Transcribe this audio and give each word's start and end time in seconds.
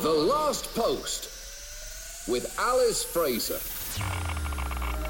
The 0.00 0.12
Last 0.12 0.72
Post 0.76 2.28
with 2.28 2.56
Alice 2.56 3.02
Fraser. 3.02 3.58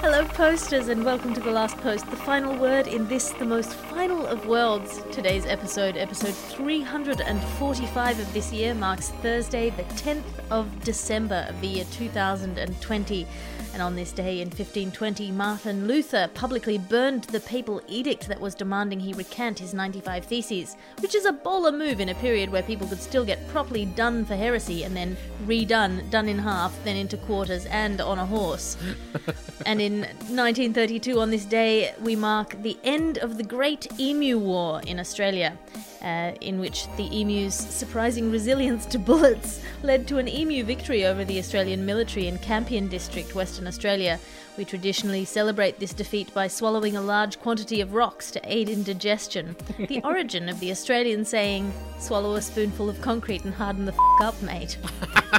Hello, 0.01 0.25
posters, 0.25 0.87
and 0.87 1.05
welcome 1.05 1.35
to 1.35 1.41
The 1.41 1.51
Last 1.51 1.77
Post, 1.79 2.09
the 2.09 2.15
final 2.15 2.55
word 2.55 2.87
in 2.87 3.09
this, 3.09 3.31
the 3.31 3.45
most 3.45 3.75
final 3.75 4.29
of 4.29 4.47
worlds. 4.47 5.03
Today's 5.11 5.45
episode, 5.45 5.97
episode 5.97 6.35
345 6.35 8.21
of 8.21 8.33
this 8.33 8.53
year, 8.53 8.75
marks 8.75 9.09
Thursday, 9.23 9.71
the 9.71 9.83
10th 9.83 10.23
of 10.53 10.85
December 10.85 11.47
of 11.49 11.61
the 11.61 11.67
year 11.67 11.85
2020. 11.91 13.27
And 13.75 13.83
on 13.83 13.95
this 13.95 14.13
day 14.13 14.41
in 14.41 14.49
1520, 14.49 15.31
Martin 15.31 15.87
Luther 15.87 16.29
publicly 16.35 16.79
burned 16.79 17.25
the 17.25 17.41
papal 17.41 17.83
edict 17.87 18.27
that 18.29 18.41
was 18.41 18.55
demanding 18.55 18.99
he 18.99 19.13
recant 19.13 19.59
his 19.59 19.75
95 19.75 20.25
Theses, 20.25 20.77
which 21.01 21.15
is 21.15 21.27
a 21.27 21.33
baller 21.33 21.77
move 21.77 22.01
in 22.01 22.09
a 22.09 22.15
period 22.17 22.51
where 22.51 22.63
people 22.63 22.89
could 22.89 23.01
still 23.01 23.25
get 23.25 23.47
properly 23.49 23.85
done 23.85 24.25
for 24.25 24.37
heresy 24.37 24.85
and 24.85 24.97
then 24.97 25.17
redone, 25.47 26.09
done 26.11 26.29
in 26.29 26.39
half, 26.39 26.73
then 26.85 26.97
into 26.97 27.17
quarters, 27.19 27.67
and 27.67 28.01
on 28.01 28.19
a 28.19 28.27
horse. 28.27 28.77
and 29.67 29.81
in 29.81 29.88
1932, 29.93 31.21
on 31.21 31.31
this 31.31 31.45
day, 31.45 31.95
we 32.01 32.17
mark 32.17 32.63
the 32.63 32.77
end 32.85 33.19
of 33.19 33.37
the 33.37 33.43
Great 33.43 33.87
Emu 33.99 34.39
War 34.39 34.81
in 34.87 34.99
Australia, 34.99 35.59
uh, 36.03 36.33
in 36.41 36.59
which 36.59 36.87
the 36.97 37.09
emu's 37.21 37.55
surprising 37.55 38.31
resilience 38.31 38.87
to 38.87 38.99
bullets 38.99 39.61
led 39.83 40.07
to 40.09 40.19
an 40.19 40.29
emu 40.29 40.65
victory 40.65 41.05
over 41.05 41.25
the 41.25 41.39
Australian 41.39 41.87
military 41.87 42.27
in 42.27 42.39
Campion 42.39 42.89
District, 42.89 43.35
Western 43.35 43.67
Australia. 43.67 44.19
We 44.57 44.65
traditionally 44.65 45.25
celebrate 45.25 45.79
this 45.79 45.93
defeat 45.93 46.33
by 46.35 46.49
swallowing 46.49 46.97
a 46.97 47.01
large 47.01 47.39
quantity 47.39 47.81
of 47.81 47.95
rocks 47.95 48.31
to 48.33 48.41
aid 48.45 48.69
in 48.69 48.83
digestion. 48.83 49.55
The 49.79 50.01
origin 50.05 50.49
of 50.49 50.61
the 50.61 50.71
Australian 50.71 51.25
saying, 51.25 51.73
swallow 51.99 52.35
a 52.35 52.43
spoonful 52.43 52.89
of 52.89 53.01
concrete 53.01 53.45
and 53.45 53.55
harden 53.55 53.85
the 53.85 53.93
f 53.93 54.23
up, 54.23 54.43
mate. 54.43 54.79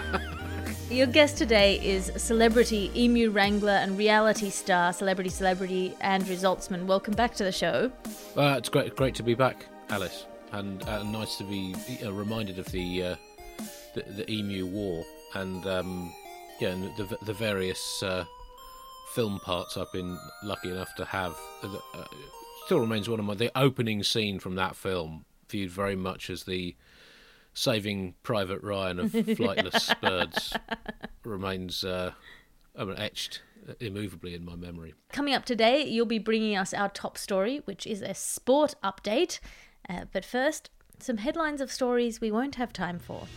Your 0.89 1.05
guest 1.05 1.37
today 1.37 1.79
is 1.81 2.11
celebrity 2.17 2.91
emu 2.95 3.29
wrangler 3.29 3.73
and 3.73 3.95
reality 3.95 4.49
star, 4.49 4.91
celebrity 4.91 5.29
celebrity 5.29 5.95
Andrew 6.01 6.35
Zaltzman. 6.35 6.87
Welcome 6.87 7.13
back 7.13 7.35
to 7.35 7.43
the 7.43 7.51
show. 7.51 7.91
Uh, 8.35 8.55
it's 8.57 8.69
great, 8.69 8.95
great 8.95 9.13
to 9.15 9.21
be 9.21 9.35
back, 9.35 9.67
Alice, 9.91 10.25
and 10.51 10.81
uh, 10.89 11.03
nice 11.03 11.37
to 11.37 11.43
be 11.43 11.75
uh, 12.03 12.11
reminded 12.11 12.57
of 12.57 12.65
the, 12.71 13.03
uh, 13.03 13.15
the 13.93 14.01
the 14.01 14.31
emu 14.31 14.65
war 14.65 15.05
and 15.35 15.67
um, 15.67 16.11
yeah, 16.59 16.69
and 16.69 16.85
the 16.97 17.17
the 17.21 17.33
various 17.33 18.01
uh, 18.01 18.25
film 19.13 19.39
parts 19.41 19.77
I've 19.77 19.91
been 19.91 20.17
lucky 20.41 20.71
enough 20.71 20.95
to 20.95 21.05
have. 21.05 21.35
Uh, 21.61 21.77
still 22.65 22.79
remains 22.79 23.07
one 23.07 23.19
of 23.19 23.25
my 23.27 23.35
the 23.35 23.51
opening 23.55 24.01
scene 24.01 24.39
from 24.39 24.55
that 24.55 24.75
film, 24.75 25.25
viewed 25.49 25.69
very 25.69 25.95
much 25.95 26.31
as 26.31 26.45
the 26.45 26.75
Saving 27.59 28.13
Private 28.23 28.63
Ryan 28.63 28.99
of 28.99 29.11
Flightless 29.11 29.99
Birds 29.99 30.53
remains 31.25 31.83
uh, 31.83 32.13
I 32.73 32.85
mean, 32.85 32.97
etched 32.97 33.41
immovably 33.81 34.33
in 34.33 34.45
my 34.45 34.55
memory. 34.55 34.93
Coming 35.11 35.33
up 35.33 35.43
today, 35.43 35.83
you'll 35.83 36.05
be 36.05 36.19
bringing 36.19 36.55
us 36.55 36.73
our 36.73 36.87
top 36.87 37.17
story, 37.17 37.57
which 37.65 37.85
is 37.85 38.01
a 38.01 38.13
sport 38.13 38.75
update. 38.81 39.41
Uh, 39.89 40.05
but 40.13 40.23
first, 40.23 40.69
some 40.99 41.17
headlines 41.17 41.59
of 41.59 41.69
stories 41.69 42.21
we 42.21 42.31
won't 42.31 42.55
have 42.55 42.71
time 42.71 42.97
for. 42.97 43.27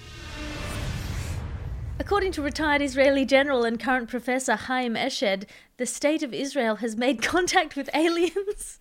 According 1.99 2.31
to 2.33 2.43
retired 2.43 2.81
Israeli 2.81 3.25
general 3.25 3.65
and 3.65 3.81
current 3.81 4.09
professor 4.09 4.55
Haim 4.55 4.95
Eshed, 4.95 5.49
the 5.79 5.87
state 5.87 6.23
of 6.23 6.33
Israel 6.33 6.77
has 6.77 6.97
made 6.97 7.23
contact 7.23 7.75
with 7.75 7.91
aliens. 7.93 8.79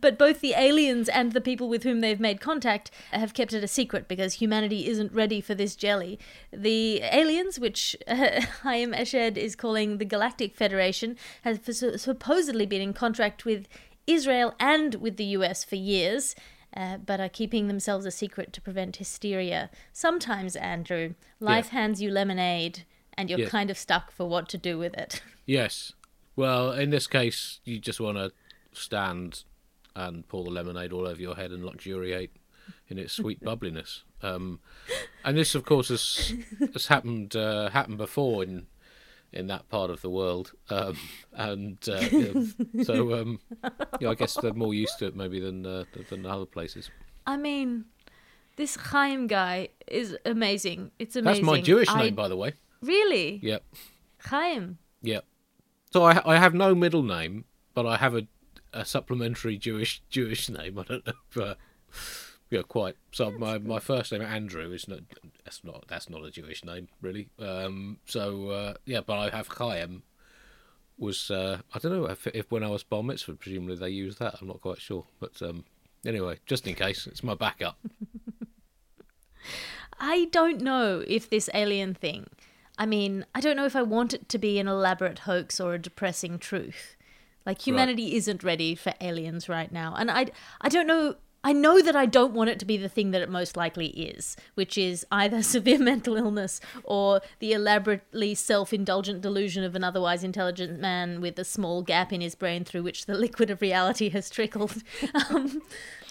But 0.00 0.18
both 0.18 0.40
the 0.40 0.54
aliens 0.56 1.08
and 1.08 1.32
the 1.32 1.40
people 1.40 1.68
with 1.68 1.82
whom 1.82 2.00
they've 2.00 2.20
made 2.20 2.40
contact 2.40 2.90
have 3.12 3.34
kept 3.34 3.52
it 3.52 3.62
a 3.64 3.68
secret 3.68 4.08
because 4.08 4.34
humanity 4.34 4.88
isn't 4.88 5.12
ready 5.12 5.40
for 5.40 5.54
this 5.54 5.76
jelly. 5.76 6.18
The 6.52 7.00
aliens, 7.02 7.58
which 7.58 7.96
uh, 8.06 8.40
Haim 8.62 8.92
Eshed 8.92 9.36
is 9.36 9.54
calling 9.56 9.98
the 9.98 10.04
Galactic 10.04 10.54
Federation, 10.56 11.16
have 11.42 11.60
supposedly 11.96 12.66
been 12.66 12.80
in 12.80 12.92
contract 12.92 13.44
with 13.44 13.66
Israel 14.06 14.54
and 14.58 14.94
with 14.96 15.16
the 15.16 15.24
US 15.36 15.64
for 15.64 15.76
years. 15.76 16.34
Uh, 16.76 16.96
but 16.98 17.18
are 17.20 17.28
keeping 17.28 17.66
themselves 17.66 18.06
a 18.06 18.12
secret 18.12 18.52
to 18.52 18.60
prevent 18.60 18.94
hysteria. 18.98 19.68
Sometimes, 19.92 20.54
Andrew, 20.54 21.14
life 21.40 21.70
Yeah. 21.72 21.80
hands 21.80 22.00
you 22.00 22.12
lemonade, 22.12 22.84
and 23.18 23.28
you're 23.28 23.48
kind 23.48 23.70
of 23.70 23.76
stuck 23.76 24.12
for 24.12 24.28
what 24.28 24.48
to 24.50 24.56
do 24.56 24.78
with 24.78 24.94
it. 24.94 25.20
Yes. 25.46 25.94
Well, 26.36 26.70
in 26.70 26.90
this 26.90 27.08
case, 27.08 27.58
you 27.64 27.80
just 27.80 27.98
want 27.98 28.18
to 28.18 28.30
stand 28.72 29.42
and 29.96 30.26
pour 30.28 30.44
the 30.44 30.50
lemonade 30.50 30.92
all 30.92 31.06
over 31.06 31.20
your 31.20 31.34
head 31.36 31.50
and 31.50 31.64
luxuriate 31.64 32.32
in 32.88 32.98
its 32.98 33.12
sweet 33.12 33.40
bubbliness. 33.44 34.02
Um, 34.22 34.60
and 35.24 35.36
this, 35.36 35.54
of 35.54 35.64
course, 35.64 35.88
has 35.88 36.34
has 36.72 36.86
happened 36.86 37.34
uh, 37.36 37.70
happened 37.70 37.98
before 37.98 38.42
in 38.42 38.66
in 39.32 39.46
that 39.46 39.68
part 39.68 39.90
of 39.90 40.02
the 40.02 40.10
world, 40.10 40.52
um, 40.70 40.96
and 41.32 41.78
uh, 41.88 42.82
so 42.84 43.14
um, 43.20 43.38
yeah, 44.00 44.10
I 44.10 44.14
guess 44.14 44.34
they're 44.34 44.52
more 44.52 44.74
used 44.74 44.98
to 44.98 45.06
it 45.06 45.16
maybe 45.16 45.40
than 45.40 45.64
uh, 45.64 45.84
than 46.08 46.26
other 46.26 46.46
places. 46.46 46.90
I 47.26 47.36
mean, 47.36 47.84
this 48.56 48.76
Chaim 48.76 49.26
guy 49.26 49.68
is 49.86 50.16
amazing. 50.26 50.90
It's 50.98 51.16
amazing. 51.16 51.44
That's 51.46 51.56
my 51.58 51.60
Jewish 51.62 51.88
I- 51.88 52.02
name, 52.02 52.14
by 52.14 52.28
the 52.28 52.36
way. 52.36 52.54
Really? 52.82 53.38
Yep, 53.42 53.62
Chaim. 54.18 54.78
yep. 55.02 55.24
So 55.92 56.02
I 56.04 56.20
I 56.24 56.38
have 56.38 56.54
no 56.54 56.74
middle 56.74 57.02
name, 57.02 57.44
but 57.74 57.86
I 57.86 57.96
have 57.96 58.14
a 58.14 58.26
a 58.72 58.84
supplementary 58.84 59.58
Jewish 59.58 60.02
Jewish 60.08 60.48
name. 60.48 60.78
I 60.78 60.84
don't 60.84 61.06
know, 61.06 61.12
but 61.34 61.58
yeah, 62.50 62.62
quite. 62.62 62.96
So 63.12 63.30
my 63.30 63.58
my 63.58 63.78
first 63.78 64.12
name 64.12 64.22
Andrew 64.22 64.72
is 64.72 64.88
not 64.88 65.00
that's 65.44 65.62
not 65.64 65.84
that's 65.88 66.10
not 66.10 66.24
a 66.24 66.30
Jewish 66.30 66.64
name 66.64 66.88
really. 67.00 67.28
Um, 67.38 67.98
so 68.06 68.48
uh, 68.48 68.74
yeah, 68.84 69.00
but 69.04 69.18
I 69.18 69.36
have 69.36 69.48
Chaim. 69.48 70.02
Was 70.98 71.30
uh, 71.30 71.60
I 71.72 71.78
don't 71.78 71.92
know 71.92 72.06
if, 72.06 72.26
if 72.26 72.50
when 72.50 72.62
I 72.62 72.68
was 72.68 72.82
bar 72.82 73.02
mitzvah, 73.02 73.34
presumably 73.34 73.76
they 73.76 73.88
used 73.88 74.18
that. 74.18 74.36
I'm 74.40 74.48
not 74.48 74.60
quite 74.60 74.80
sure, 74.80 75.06
but 75.18 75.40
um, 75.40 75.64
anyway, 76.04 76.38
just 76.44 76.66
in 76.66 76.74
case, 76.74 77.06
it's 77.06 77.22
my 77.22 77.34
backup. 77.34 77.78
I 79.98 80.26
don't 80.26 80.60
know 80.60 81.04
if 81.06 81.30
this 81.30 81.48
alien 81.54 81.94
thing. 81.94 82.26
I 82.78 82.86
mean, 82.86 83.26
I 83.34 83.40
don't 83.40 83.56
know 83.56 83.66
if 83.66 83.76
I 83.76 83.82
want 83.82 84.14
it 84.14 84.28
to 84.30 84.38
be 84.38 84.58
an 84.58 84.66
elaborate 84.66 85.20
hoax 85.20 85.60
or 85.60 85.74
a 85.74 85.78
depressing 85.78 86.38
truth. 86.38 86.96
Like 87.46 87.60
humanity 87.66 88.04
right. 88.04 88.14
isn't 88.14 88.44
ready 88.44 88.74
for 88.74 88.94
aliens 89.00 89.48
right 89.48 89.72
now, 89.72 89.94
and 89.96 90.10
I 90.10 90.26
I 90.60 90.68
don't 90.68 90.86
know 90.86 91.16
I 91.42 91.52
know 91.54 91.80
that 91.80 91.96
I 91.96 92.04
don't 92.04 92.34
want 92.34 92.50
it 92.50 92.58
to 92.58 92.66
be 92.66 92.76
the 92.76 92.88
thing 92.88 93.12
that 93.12 93.22
it 93.22 93.30
most 93.30 93.56
likely 93.56 93.88
is, 93.88 94.36
which 94.54 94.76
is 94.76 95.06
either 95.10 95.42
severe 95.42 95.78
mental 95.78 96.16
illness 96.16 96.60
or 96.84 97.22
the 97.38 97.52
elaborately 97.52 98.34
self 98.34 98.72
indulgent 98.72 99.22
delusion 99.22 99.64
of 99.64 99.74
an 99.74 99.82
otherwise 99.82 100.22
intelligent 100.22 100.78
man 100.80 101.20
with 101.20 101.38
a 101.38 101.44
small 101.44 101.82
gap 101.82 102.12
in 102.12 102.20
his 102.20 102.34
brain 102.34 102.64
through 102.64 102.82
which 102.82 103.06
the 103.06 103.14
liquid 103.18 103.50
of 103.50 103.62
reality 103.62 104.10
has 104.10 104.28
trickled. 104.30 104.82
Um, 105.30 105.62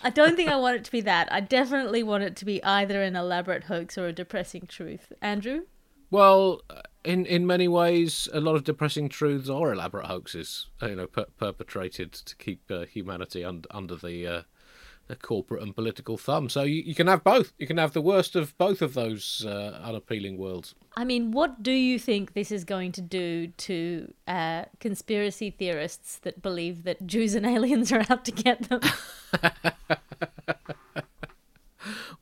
I 0.04 0.10
don't 0.10 0.36
think 0.36 0.50
I 0.50 0.56
want 0.56 0.78
it 0.78 0.84
to 0.86 0.92
be 0.92 1.02
that. 1.02 1.32
I 1.32 1.40
definitely 1.42 2.04
want 2.04 2.24
it 2.24 2.36
to 2.38 2.46
be 2.46 2.64
either 2.64 3.02
an 3.02 3.16
elaborate 3.16 3.66
hoax 3.66 3.98
or 3.98 4.08
a 4.08 4.14
depressing 4.14 4.66
truth. 4.68 5.12
Andrew? 5.22 5.64
Well, 6.10 6.62
in 7.04 7.26
in 7.26 7.48
many 7.48 7.68
ways, 7.68 8.28
a 8.34 8.40
lot 8.40 8.56
of 8.56 8.64
depressing 8.64 9.10
truths 9.10 9.50
are 9.50 9.72
elaborate 9.72 10.08
hoaxes, 10.08 10.68
you 10.82 10.96
know, 10.96 11.08
per- 11.08 11.28
perpetrated 11.38 12.14
to 12.14 12.36
keep 12.36 12.70
uh, 12.70 12.86
humanity 12.86 13.44
un- 13.44 13.66
under 13.72 13.96
the. 13.96 14.28
Uh 14.28 14.42
a 15.10 15.16
corporate 15.16 15.62
and 15.64 15.76
political 15.76 16.18
thumb. 16.18 16.50
So 16.50 16.64
you, 16.64 16.84
you, 16.84 16.96
can 16.96 17.08
have 17.08 17.24
both. 17.24 17.52
You 17.58 17.66
can 17.66 17.78
have 17.78 17.94
the 17.94 18.02
worst 18.02 18.36
of 18.36 18.56
both 18.58 18.82
of 18.82 18.94
those 18.94 19.44
uh, 19.46 19.82
unappealing 19.84 20.38
worlds. 20.38 20.76
I 20.96 21.04
mean, 21.04 21.32
what 21.32 21.64
do 21.64 21.72
you 21.72 21.98
think 21.98 22.34
this 22.34 22.52
is 22.52 22.64
going 22.64 22.92
to 22.94 23.02
do 23.02 23.48
to 23.48 24.14
uh, 24.28 24.66
conspiracy 24.80 25.50
theorists 25.50 26.20
that 26.20 26.42
believe 26.42 26.84
that 26.84 27.06
Jews 27.08 27.34
and 27.34 27.46
aliens 27.56 27.92
are 27.92 28.06
out 28.10 28.24
to 28.26 28.32
get 28.32 28.70
them? 28.70 28.82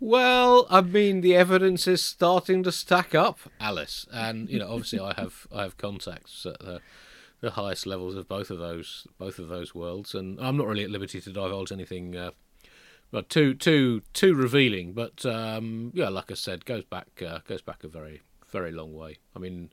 well, 0.07 0.67
I 0.69 0.81
mean, 0.81 1.19
the 1.19 1.35
evidence 1.35 1.85
is 1.87 2.01
starting 2.01 2.63
to 2.63 2.71
stack 2.71 3.13
up, 3.13 3.39
Alice, 3.59 4.07
and 4.11 4.49
you 4.49 4.57
know, 4.59 4.69
obviously, 4.69 4.99
I 4.99 5.13
have 5.17 5.47
I 5.53 5.63
have 5.63 5.77
contacts 5.77 6.45
at 6.45 6.59
the, 6.59 6.79
the 7.41 7.51
highest 7.51 7.85
levels 7.85 8.15
of 8.15 8.27
both 8.27 8.49
of 8.49 8.57
those 8.57 9.05
both 9.17 9.37
of 9.37 9.49
those 9.49 9.75
worlds, 9.75 10.15
and 10.15 10.39
I'm 10.39 10.55
not 10.55 10.67
really 10.67 10.85
at 10.85 10.89
liberty 10.89 11.19
to 11.19 11.31
divulge 11.31 11.73
anything. 11.73 12.15
Uh, 12.15 12.31
but 13.11 13.29
too 13.29 13.53
too 13.53 14.01
too 14.13 14.33
revealing. 14.33 14.93
But 14.93 15.25
um, 15.25 15.91
yeah, 15.93 16.09
like 16.09 16.31
I 16.31 16.35
said, 16.35 16.63
goes 16.63 16.85
back 16.85 17.07
uh, 17.21 17.39
goes 17.45 17.61
back 17.61 17.83
a 17.83 17.89
very 17.89 18.21
very 18.49 18.71
long 18.71 18.93
way. 18.93 19.17
I 19.35 19.39
mean, 19.39 19.71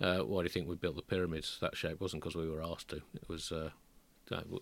uh, 0.00 0.18
why 0.18 0.42
do 0.42 0.44
you 0.44 0.50
think 0.50 0.68
we 0.68 0.76
built 0.76 0.96
the 0.96 1.02
pyramids 1.02 1.58
that 1.60 1.76
shape? 1.76 1.92
It 1.92 2.00
wasn't 2.00 2.22
because 2.22 2.36
we 2.36 2.48
were 2.48 2.62
asked 2.62 2.90
to. 2.90 3.02
It 3.14 3.28
was 3.28 3.50
uh, 3.50 3.70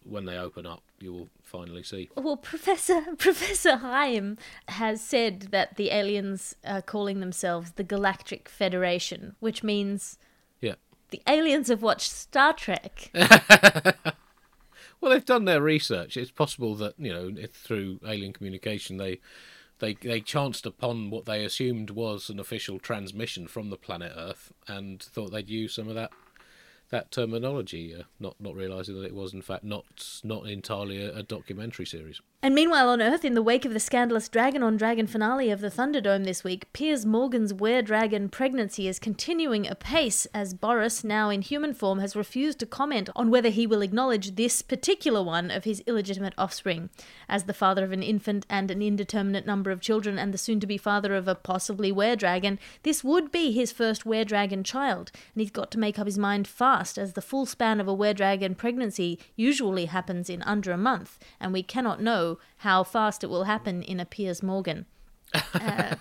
when 0.04 0.24
they 0.24 0.36
open 0.36 0.66
up, 0.66 0.82
you 0.98 1.12
will 1.12 1.28
finally 1.42 1.82
see. 1.82 2.08
Well, 2.16 2.36
Professor 2.36 3.02
Professor 3.18 3.76
Haim 3.76 4.38
has 4.68 5.00
said 5.00 5.48
that 5.50 5.76
the 5.76 5.90
aliens 5.90 6.54
are 6.64 6.82
calling 6.82 7.20
themselves 7.20 7.72
the 7.72 7.84
Galactic 7.84 8.48
Federation, 8.48 9.36
which 9.40 9.62
means 9.62 10.18
yeah, 10.60 10.74
the 11.10 11.22
aliens 11.26 11.68
have 11.68 11.82
watched 11.82 12.10
Star 12.10 12.52
Trek. 12.52 13.10
Well, 15.00 15.12
they've 15.12 15.24
done 15.24 15.44
their 15.44 15.62
research. 15.62 16.16
It's 16.16 16.30
possible 16.30 16.74
that 16.76 16.94
you 16.98 17.12
know 17.12 17.32
through 17.52 18.00
alien 18.06 18.32
communication 18.32 18.96
they 18.96 19.20
they 19.78 19.94
they 19.94 20.20
chanced 20.20 20.66
upon 20.66 21.10
what 21.10 21.26
they 21.26 21.44
assumed 21.44 21.90
was 21.90 22.30
an 22.30 22.40
official 22.40 22.78
transmission 22.78 23.46
from 23.46 23.70
the 23.70 23.76
planet 23.76 24.12
Earth 24.16 24.52
and 24.66 25.02
thought 25.02 25.32
they'd 25.32 25.48
use 25.48 25.74
some 25.74 25.88
of 25.88 25.94
that 25.94 26.10
that 26.90 27.10
terminology, 27.10 27.94
uh, 27.94 28.04
not 28.20 28.36
not 28.40 28.54
realizing 28.54 28.94
that 28.96 29.06
it 29.06 29.14
was 29.14 29.34
in 29.34 29.42
fact 29.42 29.64
not 29.64 30.20
not 30.22 30.46
entirely 30.46 31.02
a, 31.02 31.16
a, 31.16 31.22
documentary 31.22 31.86
series. 31.86 32.20
And 32.42 32.54
meanwhile, 32.54 32.90
on 32.90 33.02
Earth, 33.02 33.24
in 33.24 33.34
the 33.34 33.42
wake 33.42 33.64
of 33.64 33.72
the 33.72 33.80
scandalous 33.80 34.28
Dragon 34.28 34.62
on 34.62 34.76
Dragon 34.76 35.06
finale 35.08 35.50
of 35.50 35.60
the 35.60 35.70
Thunderdome 35.70 36.24
this 36.24 36.44
week, 36.44 36.72
Piers 36.72 37.04
Morgan's 37.04 37.52
Were 37.52 37.82
Dragon 37.82 38.28
pregnancy 38.28 38.86
is 38.86 39.00
continuing 39.00 39.66
apace 39.66 40.26
as 40.26 40.54
Boris, 40.54 41.02
now 41.02 41.28
in 41.30 41.42
human 41.42 41.74
form, 41.74 41.98
has 41.98 42.14
refused 42.14 42.60
to 42.60 42.66
comment 42.66 43.08
on 43.16 43.30
whether 43.30 43.48
he 43.48 43.66
will 43.66 43.82
acknowledge 43.82 44.36
this 44.36 44.62
particular 44.62 45.24
one 45.24 45.50
of 45.50 45.64
his 45.64 45.82
illegitimate 45.86 46.34
offspring. 46.38 46.90
As 47.28 47.44
the 47.44 47.54
father 47.54 47.82
of 47.82 47.90
an 47.90 48.02
infant 48.02 48.46
and 48.50 48.70
an 48.70 48.82
indeterminate 48.82 49.46
number 49.46 49.70
of 49.70 49.80
children, 49.80 50.16
and 50.16 50.32
the 50.32 50.38
soon 50.38 50.60
to 50.60 50.66
be 50.68 50.78
father 50.78 51.16
of 51.16 51.26
a 51.26 51.34
possibly 51.34 51.90
Were 51.90 52.16
Dragon, 52.16 52.60
this 52.82 53.02
would 53.02 53.32
be 53.32 53.50
his 53.50 53.72
first 53.72 54.06
Were 54.06 54.24
Dragon 54.24 54.62
child, 54.62 55.10
and 55.34 55.40
he's 55.40 55.50
got 55.50 55.70
to 55.72 55.80
make 55.80 55.98
up 55.98 56.06
his 56.06 56.18
mind 56.18 56.46
fast, 56.46 56.96
as 56.98 57.14
the 57.14 57.22
full 57.22 57.46
span 57.46 57.80
of 57.80 57.88
a 57.88 57.94
Were 57.94 58.14
Dragon 58.14 58.54
pregnancy 58.54 59.18
usually 59.34 59.86
happens 59.86 60.30
in 60.30 60.42
under 60.42 60.70
a 60.70 60.78
month, 60.78 61.18
and 61.40 61.52
we 61.52 61.62
cannot 61.62 62.00
know 62.00 62.25
how 62.58 62.82
fast 62.84 63.24
it 63.24 63.28
will 63.28 63.44
happen 63.44 63.82
in 63.82 64.00
a 64.00 64.04
Piers 64.04 64.42
Morgan. 64.42 64.86
Uh, 65.54 65.96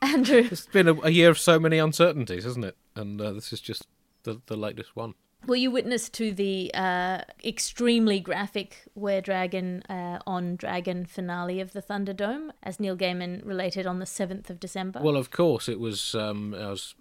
Andrew. 0.00 0.48
It's 0.50 0.66
been 0.66 0.88
a, 0.88 0.94
a, 1.02 1.10
year 1.10 1.30
of 1.30 1.38
so 1.38 1.60
many 1.60 1.78
uncertainties, 1.78 2.42
hasn't 2.44 2.64
it? 2.64 2.76
And 2.96 3.20
uh, 3.20 3.32
this 3.32 3.52
is 3.52 3.60
just 3.60 3.86
the, 4.24 4.40
the 4.46 4.56
latest 4.56 4.96
one. 4.96 5.14
Were 5.46 5.56
you 5.56 5.70
witness 5.70 6.08
to 6.10 6.32
the 6.32 6.72
uh, 6.74 7.22
extremely 7.44 8.20
graphic 8.20 8.84
Were 8.94 9.20
Dragon 9.20 9.82
uh, 9.82 10.20
on 10.26 10.56
Dragon 10.56 11.04
finale 11.04 11.60
of 11.60 11.72
the 11.72 11.82
Thunderdome, 11.82 12.50
as 12.62 12.78
Neil 12.78 12.96
Gaiman 12.96 13.44
related 13.44 13.86
on 13.86 13.98
the 13.98 14.04
7th 14.04 14.50
of 14.50 14.60
December? 14.60 15.00
Well, 15.02 15.16
of 15.16 15.30
course, 15.30 15.68
it 15.68 15.80
was. 15.80 16.14
Um, 16.14 16.54
I 16.54 16.70
was 16.70 16.94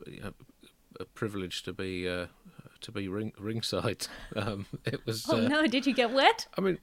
a 0.99 1.05
privilege 1.05 1.61
to 1.63 1.73
be 1.73 2.09
uh, 2.09 2.27
to 2.81 2.91
be 2.91 3.07
ring, 3.07 3.33
ringside. 3.39 4.07
Um, 4.35 4.65
it 4.85 5.05
was. 5.05 5.25
Oh 5.29 5.37
uh, 5.37 5.47
no! 5.47 5.67
Did 5.67 5.85
you 5.85 5.93
get 5.93 6.11
wet? 6.11 6.47
I 6.57 6.61
mean, 6.61 6.79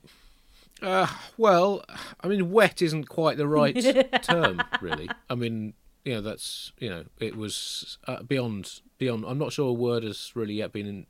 uh, 0.82 1.06
well, 1.36 1.84
I 2.20 2.28
mean, 2.28 2.50
wet 2.50 2.82
isn't 2.82 3.08
quite 3.08 3.36
the 3.36 3.48
right 3.48 3.76
term, 4.22 4.62
really. 4.80 5.08
I 5.28 5.34
mean, 5.34 5.74
you 6.04 6.14
know, 6.14 6.20
that's 6.20 6.72
you 6.78 6.88
know, 6.88 7.04
it 7.18 7.36
was 7.36 7.98
uh, 8.06 8.22
beyond 8.22 8.80
beyond. 8.98 9.24
I'm 9.26 9.38
not 9.38 9.52
sure 9.52 9.68
a 9.68 9.72
word 9.72 10.04
has 10.04 10.32
really 10.34 10.54
yet 10.54 10.72
been 10.72 10.86
in, 10.86 11.06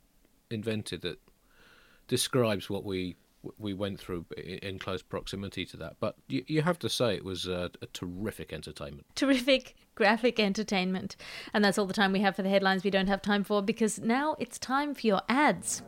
invented 0.49 1.01
that 1.01 1.19
describes 2.07 2.69
what 2.69 2.83
we 2.83 3.15
we 3.57 3.73
went 3.73 3.99
through 3.99 4.25
in, 4.35 4.79
close 4.79 5.01
proximity 5.01 5.65
to 5.65 5.77
that. 5.77 5.95
But 5.99 6.15
you, 6.27 6.43
you 6.47 6.61
have 6.61 6.77
to 6.79 6.89
say 6.89 7.15
it 7.15 7.23
was 7.23 7.45
a, 7.45 7.71
a 7.81 7.85
terrific 7.87 8.51
entertainment. 8.51 9.05
Terrific 9.15 9.75
graphic 9.95 10.39
entertainment. 10.39 11.15
And 11.53 11.63
that's 11.63 11.77
all 11.77 11.85
the 11.85 11.93
time 11.93 12.11
we 12.11 12.19
have 12.19 12.35
for 12.35 12.41
the 12.41 12.49
headlines 12.49 12.83
we 12.83 12.89
don't 12.89 13.07
have 13.07 13.21
time 13.21 13.45
for 13.45 13.61
because 13.61 13.99
now 13.99 14.35
it's 14.39 14.59
time 14.59 14.93
for 14.93 15.07
your 15.07 15.21
ads 15.29 15.83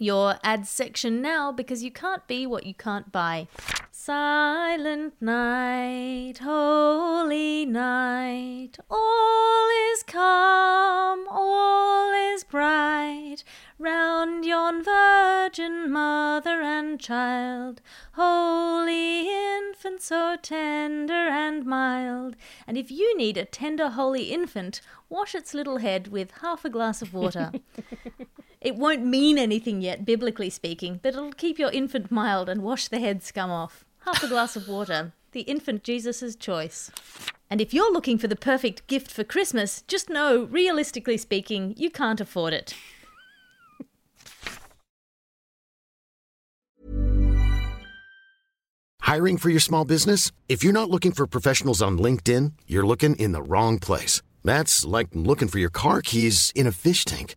your 0.00 0.36
ad 0.42 0.66
section 0.66 1.22
now 1.22 1.52
because 1.52 1.82
you 1.82 1.90
can't 1.90 2.26
be 2.26 2.46
what 2.46 2.66
you 2.66 2.74
can't 2.74 3.12
buy. 3.12 3.48
Silent 3.90 5.14
night, 5.20 6.38
holy 6.42 7.64
night, 7.64 8.76
all 8.90 9.68
is 9.92 10.02
calm, 10.02 11.26
all 11.30 12.12
is 12.34 12.44
bright. 12.44 13.44
Round 13.78 14.44
yon 14.44 14.82
virgin 14.82 15.90
mother 15.90 16.60
and 16.60 17.00
child, 17.00 17.80
holy 18.12 19.28
infant, 19.28 20.02
so 20.02 20.36
tender 20.40 21.12
and 21.12 21.64
mild. 21.64 22.36
And 22.66 22.76
if 22.76 22.90
you 22.90 23.16
need 23.16 23.36
a 23.36 23.44
tender, 23.44 23.90
holy 23.90 24.24
infant, 24.24 24.80
wash 25.08 25.34
its 25.34 25.54
little 25.54 25.78
head 25.78 26.08
with 26.08 26.30
half 26.42 26.64
a 26.64 26.70
glass 26.70 27.00
of 27.02 27.14
water. 27.14 27.52
It 28.64 28.76
won't 28.76 29.04
mean 29.04 29.36
anything 29.36 29.82
yet, 29.82 30.06
biblically 30.06 30.48
speaking, 30.48 30.98
but 31.02 31.10
it'll 31.10 31.32
keep 31.32 31.58
your 31.58 31.70
infant 31.70 32.10
mild 32.10 32.48
and 32.48 32.62
wash 32.62 32.88
the 32.88 32.98
head 32.98 33.22
scum 33.22 33.50
off. 33.50 33.84
Half 34.06 34.22
a 34.22 34.28
glass 34.28 34.56
of 34.56 34.68
water. 34.68 35.12
The 35.32 35.42
infant 35.42 35.84
Jesus' 35.84 36.34
choice. 36.34 36.90
And 37.50 37.60
if 37.60 37.74
you're 37.74 37.92
looking 37.92 38.16
for 38.16 38.26
the 38.26 38.36
perfect 38.36 38.86
gift 38.86 39.10
for 39.10 39.22
Christmas, 39.22 39.82
just 39.82 40.08
know, 40.08 40.44
realistically 40.44 41.18
speaking, 41.18 41.74
you 41.76 41.90
can't 41.90 42.22
afford 42.22 42.54
it. 42.54 42.74
Hiring 49.02 49.36
for 49.36 49.50
your 49.50 49.60
small 49.60 49.84
business? 49.84 50.32
If 50.48 50.64
you're 50.64 50.72
not 50.72 50.88
looking 50.88 51.12
for 51.12 51.26
professionals 51.26 51.82
on 51.82 51.98
LinkedIn, 51.98 52.52
you're 52.66 52.86
looking 52.86 53.14
in 53.16 53.32
the 53.32 53.42
wrong 53.42 53.78
place. 53.78 54.22
That's 54.42 54.86
like 54.86 55.08
looking 55.12 55.48
for 55.48 55.58
your 55.58 55.68
car 55.68 56.00
keys 56.00 56.50
in 56.54 56.66
a 56.66 56.72
fish 56.72 57.04
tank. 57.04 57.36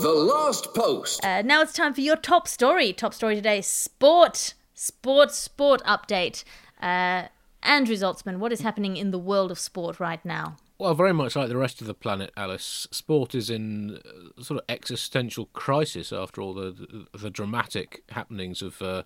The 0.00 0.08
last 0.08 0.72
post. 0.72 1.22
Uh, 1.22 1.42
now 1.42 1.60
it's 1.60 1.74
time 1.74 1.92
for 1.92 2.00
your 2.00 2.16
top 2.16 2.48
story. 2.48 2.94
Top 2.94 3.12
story 3.12 3.34
today 3.34 3.60
sport. 3.60 4.54
Sport, 4.72 5.30
sport 5.30 5.82
update. 5.84 6.42
Uh, 6.80 7.24
Andrew 7.62 7.94
Zaltzman, 7.94 8.38
what 8.38 8.50
is 8.50 8.62
happening 8.62 8.96
in 8.96 9.10
the 9.10 9.18
world 9.18 9.50
of 9.50 9.58
sport 9.58 10.00
right 10.00 10.24
now? 10.24 10.56
Well, 10.78 10.94
very 10.94 11.12
much 11.12 11.36
like 11.36 11.50
the 11.50 11.58
rest 11.58 11.82
of 11.82 11.86
the 11.86 11.92
planet, 11.92 12.30
Alice. 12.34 12.88
Sport 12.90 13.34
is 13.34 13.50
in 13.50 13.98
uh, 13.98 14.42
sort 14.42 14.60
of 14.60 14.64
existential 14.70 15.50
crisis 15.52 16.14
after 16.14 16.40
all 16.40 16.54
the 16.54 16.70
the, 17.12 17.18
the 17.18 17.30
dramatic 17.30 18.02
happenings 18.08 18.62
of 18.62 18.80
uh, 18.80 19.02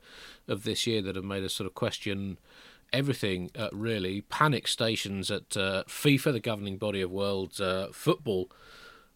of 0.46 0.62
this 0.62 0.86
year 0.86 1.02
that 1.02 1.16
have 1.16 1.24
made 1.24 1.42
us 1.42 1.54
sort 1.54 1.66
of 1.66 1.74
question 1.74 2.38
everything. 2.92 3.50
Uh, 3.58 3.68
really, 3.72 4.20
panic 4.20 4.68
stations 4.68 5.28
at 5.32 5.56
uh, 5.56 5.82
FIFA, 5.88 6.34
the 6.34 6.40
governing 6.40 6.78
body 6.78 7.02
of 7.02 7.10
world 7.10 7.60
uh, 7.60 7.88
football, 7.90 8.48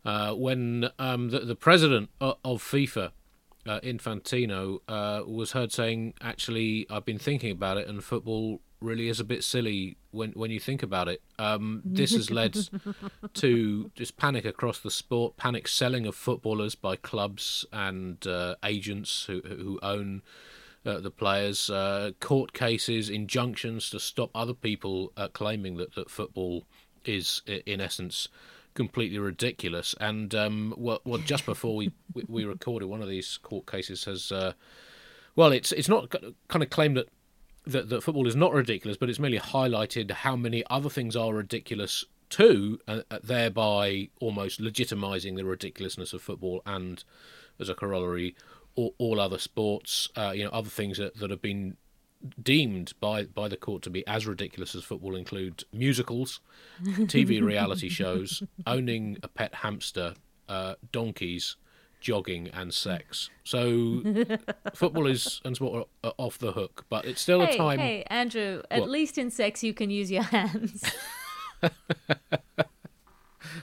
uh, 0.05 0.33
when 0.35 0.91
um, 0.99 1.31
the, 1.31 1.41
the 1.41 1.57
president 1.57 2.11
of, 2.21 2.37
of 2.45 2.63
FIFA. 2.63 3.13
Uh, 3.67 3.81
Infantino 3.81 4.79
uh, 4.89 5.23
was 5.27 5.53
heard 5.53 5.71
saying, 5.73 6.15
"Actually, 6.23 6.87
I've 6.89 7.05
been 7.05 7.19
thinking 7.19 7.51
about 7.51 7.77
it, 7.77 7.87
and 7.87 8.03
football 8.03 8.63
really 8.81 9.09
is 9.09 9.21
a 9.21 9.25
bit 9.25 9.43
silly 9.45 9.97
when 10.11 10.31
when 10.33 10.51
you 10.51 10.61
think 10.61 10.83
about 10.83 11.09
it. 11.09 11.23
Um, 11.39 11.83
this 11.85 12.13
has 12.13 12.31
led 12.31 12.57
to 13.35 13.91
just 13.95 14.17
panic 14.17 14.45
across 14.45 14.79
the 14.79 14.91
sport, 14.91 15.37
panic 15.37 15.69
selling 15.69 16.07
of 16.07 16.15
footballers 16.15 16.75
by 16.75 16.97
clubs 16.97 17.65
and 17.73 18.25
uh, 18.27 18.55
agents 18.65 19.25
who 19.25 19.41
who 19.41 19.79
own 19.83 20.23
uh, 20.87 21.01
the 21.01 21.11
players, 21.11 21.71
uh, 21.71 22.13
court 22.21 22.53
cases, 22.53 23.11
injunctions 23.11 23.91
to 23.91 24.01
stop 24.01 24.31
other 24.35 24.55
people 24.55 25.13
uh, 25.17 25.29
claiming 25.29 25.77
that, 25.77 25.95
that 25.95 26.11
football 26.11 26.65
is 27.05 27.43
in 27.47 27.81
essence 27.81 28.29
completely 28.75 29.19
ridiculous. 29.19 29.95
And 30.01 30.35
um, 30.35 30.75
well, 30.77 31.01
well, 31.05 31.19
just 31.19 31.47
before 31.47 31.77
we, 31.77 31.93
we, 32.15 32.25
we 32.29 32.45
recorded, 32.45 32.87
one 32.87 33.03
of 33.03 33.09
these 33.09 33.39
court 33.39 33.67
cases 33.67 34.05
has. 34.05 34.33
Uh, 34.33 34.53
well, 35.37 35.53
it's 35.53 35.73
it's 35.73 35.89
not 35.89 36.13
kind 36.49 36.63
of 36.63 36.71
claimed 36.71 36.97
that 36.97 37.09
that, 37.67 37.89
that 37.91 38.03
football 38.03 38.27
is 38.27 38.35
not 38.35 38.53
ridiculous, 38.53 38.97
but 38.97 39.09
it's 39.09 39.19
merely 39.19 39.39
highlighted 39.39 40.11
how 40.11 40.35
many 40.37 40.65
other 40.71 40.89
things 40.89 41.15
are 41.15 41.35
ridiculous 41.35 42.05
too, 42.31 42.79
uh, 42.89 43.01
thereby 43.23 44.09
almost 44.21 44.61
legitimizing 44.61 45.37
the 45.37 45.45
ridiculousness 45.45 46.13
of 46.13 46.23
football 46.23 46.63
and, 46.67 47.05
as 47.61 47.69
a 47.69 47.75
corollary, 47.75 48.35
all, 48.75 48.95
all 48.99 49.21
other 49.21 49.39
sports. 49.39 50.09
Uh, 50.17 50.33
you 50.35 50.45
know, 50.45 50.51
other 50.51 50.71
things 50.71 50.99
that, 50.99 51.17
that 51.19 51.31
have 51.31 51.43
been 51.43 51.77
deemed 52.43 52.93
by 53.01 53.25
by 53.25 53.49
the 53.49 53.57
court 53.57 53.83
to 53.83 53.91
be 53.91 54.07
as 54.07 54.27
ridiculous 54.27 54.75
as 54.75 54.85
football 54.85 55.17
include 55.17 55.65
musicals, 55.73 56.41
TV 56.83 57.43
reality 57.45 57.89
shows, 57.89 58.43
owning 58.67 59.19
a 59.23 59.29
pet 59.29 59.57
hamster, 59.57 60.15
uh, 60.49 60.75
donkeys, 60.93 61.57
jogging 62.01 62.49
and 62.49 62.73
sex. 62.75 63.31
So 63.45 64.03
football 64.75 65.07
is 65.07 65.41
and 65.45 65.57
sport 65.57 65.89
are 66.05 66.13
off 66.19 66.39
the 66.39 66.53
hook, 66.53 66.85
but 66.89 67.05
it's 67.05 67.21
still 67.21 67.41
hey, 67.41 67.55
a 67.55 67.57
time. 67.57 67.79
Hey, 67.79 68.05
Andrew, 68.09 68.63
at 68.71 68.89
least 68.89 69.19
in 69.19 69.31
sex 69.31 69.63
you 69.63 69.75
can 69.75 69.91
use 69.91 70.11
your 70.11 70.25
hands. 70.25 70.85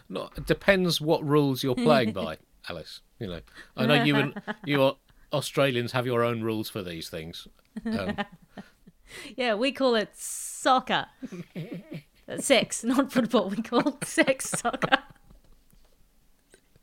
No, 0.09 0.29
it 0.35 0.45
depends 0.45 1.01
what 1.01 1.23
rules 1.25 1.63
you're 1.63 1.75
playing 1.75 2.13
by, 2.13 2.37
Alice. 2.69 3.01
You 3.19 3.27
know, 3.27 3.39
I 3.75 3.85
know 3.85 4.03
you 4.03 4.15
and 4.15 4.41
you 4.65 4.95
Australians 5.33 5.91
have 5.93 6.05
your 6.05 6.23
own 6.23 6.41
rules 6.41 6.69
for 6.69 6.81
these 6.83 7.09
things. 7.09 7.47
Um, 7.85 8.15
yeah, 9.35 9.55
we 9.55 9.71
call 9.71 9.95
it 9.95 10.09
soccer. 10.15 11.07
Sex, 12.39 12.83
not 12.83 13.11
football. 13.11 13.49
We 13.49 13.61
call 13.61 13.97
sex 14.03 14.49
soccer. 14.49 14.97